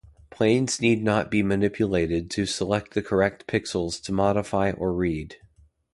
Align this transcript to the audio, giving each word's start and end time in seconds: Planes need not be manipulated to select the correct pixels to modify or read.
Planes 0.31 0.81
need 0.81 1.03
not 1.03 1.29
be 1.29 1.43
manipulated 1.43 2.31
to 2.31 2.47
select 2.47 2.95
the 2.95 3.03
correct 3.03 3.45
pixels 3.45 4.01
to 4.01 4.11
modify 4.11 4.71
or 4.71 4.91
read. 4.91 5.35